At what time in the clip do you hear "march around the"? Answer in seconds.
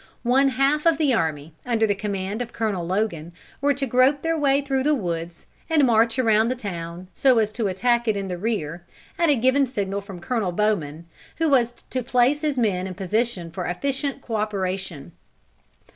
5.85-6.55